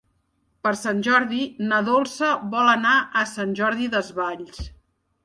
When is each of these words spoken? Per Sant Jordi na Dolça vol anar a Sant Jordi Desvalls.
Per 0.67 0.71
Sant 0.77 1.01
Jordi 1.07 1.41
na 1.71 1.81
Dolça 1.89 2.29
vol 2.55 2.71
anar 2.71 2.95
a 3.21 3.27
Sant 3.33 3.53
Jordi 3.61 3.91
Desvalls. 3.97 4.65